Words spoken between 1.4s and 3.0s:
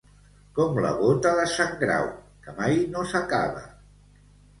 sant Grau, que mai